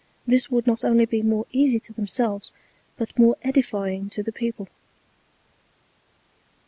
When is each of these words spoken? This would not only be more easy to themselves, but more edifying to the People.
This 0.25 0.49
would 0.49 0.65
not 0.65 0.83
only 0.83 1.05
be 1.05 1.21
more 1.21 1.45
easy 1.51 1.79
to 1.81 1.93
themselves, 1.93 2.53
but 2.97 3.19
more 3.19 3.37
edifying 3.43 4.09
to 4.09 4.23
the 4.23 4.31
People. 4.31 4.67